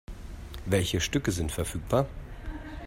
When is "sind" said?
1.31-1.51